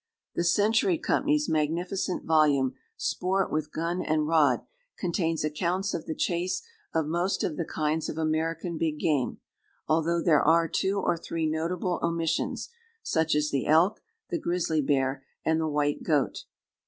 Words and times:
The 0.33 0.43
Century 0.43 0.97
Co.'s 0.97 1.47
magnificent 1.47 2.25
volume 2.25 2.73
"Sport 2.97 3.51
with 3.51 3.71
Gun 3.71 4.01
and 4.01 4.25
Rod" 4.25 4.61
contains 4.97 5.43
accounts 5.43 5.93
of 5.93 6.07
the 6.07 6.15
chase 6.15 6.63
of 6.91 7.05
most 7.05 7.43
of 7.43 7.55
the 7.55 7.65
kinds 7.65 8.09
of 8.09 8.17
American 8.17 8.79
big 8.79 8.97
game, 8.97 9.41
although 9.87 10.19
there 10.19 10.41
are 10.41 10.67
two 10.67 10.97
or 10.99 11.17
three 11.17 11.45
notable 11.45 11.99
omissions, 12.01 12.69
such 13.03 13.35
as 13.35 13.51
the 13.51 13.67
elk, 13.67 14.01
the 14.31 14.39
grizzly 14.39 14.81
bear, 14.81 15.23
and 15.45 15.61
the 15.61 15.67
white 15.67 16.01
goat. 16.01 16.45